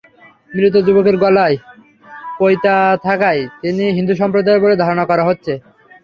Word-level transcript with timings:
মৃত 0.51 0.75
যুবকের 0.85 1.15
গলায় 1.17 1.57
পইতা 2.39 2.75
থাকায় 3.03 3.41
তিনি 3.61 3.83
হিন্দু 3.97 4.13
সম্প্রদায়ের 4.15 4.63
বলে 4.63 4.75
ধারণা 4.75 5.03
করা 5.05 5.23
হচ্ছে। 5.25 5.53